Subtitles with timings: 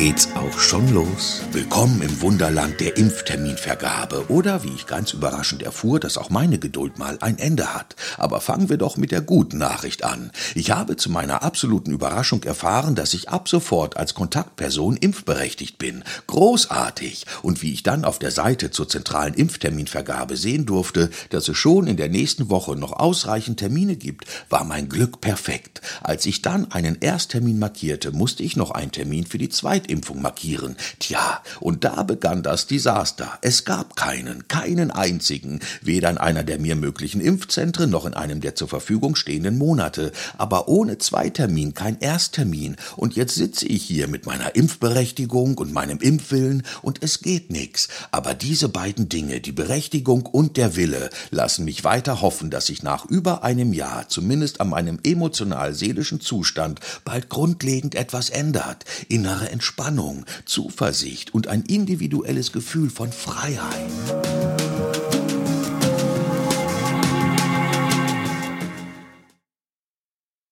[0.00, 1.42] geht's auch schon los.
[1.52, 4.30] Willkommen im Wunderland der Impfterminvergabe.
[4.30, 7.96] Oder wie ich ganz überraschend erfuhr, dass auch meine Geduld mal ein Ende hat.
[8.16, 10.32] Aber fangen wir doch mit der guten Nachricht an.
[10.54, 16.02] Ich habe zu meiner absoluten Überraschung erfahren, dass ich ab sofort als Kontaktperson impfberechtigt bin.
[16.28, 17.26] Großartig.
[17.42, 21.86] Und wie ich dann auf der Seite zur zentralen Impfterminvergabe sehen durfte, dass es schon
[21.86, 25.82] in der nächsten Woche noch ausreichend Termine gibt, war mein Glück perfekt.
[26.02, 30.22] Als ich dann einen Ersttermin markierte, musste ich noch einen Termin für die Zweit Zweitimpfung
[30.22, 30.76] markieren.
[31.00, 33.38] Tja, und da begann das Desaster.
[33.42, 38.40] Es gab keinen, keinen einzigen, weder in einer der mir möglichen Impfzentren noch in einem
[38.40, 40.12] der zur Verfügung stehenden Monate.
[40.38, 42.76] Aber ohne Zweitermin kein Ersttermin.
[42.96, 47.88] Und jetzt sitze ich hier mit meiner Impfberechtigung und meinem Impfwillen und es geht nix.
[48.12, 52.84] Aber diese beiden Dinge, die Berechtigung und der Wille, lassen mich weiter hoffen, dass sich
[52.84, 58.84] nach über einem Jahr, zumindest an meinem emotional-seelischen Zustand, bald grundlegend etwas ändert.
[59.08, 64.39] Innere Entspannung Entspannung, Zuversicht und ein individuelles Gefühl von Freiheit.